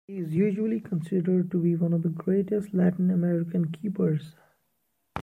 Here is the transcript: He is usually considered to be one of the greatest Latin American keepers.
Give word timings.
He 0.07 0.17
is 0.17 0.33
usually 0.33 0.79
considered 0.79 1.51
to 1.51 1.61
be 1.61 1.75
one 1.75 1.93
of 1.93 2.01
the 2.01 2.09
greatest 2.09 2.73
Latin 2.73 3.11
American 3.11 3.71
keepers. 3.71 4.33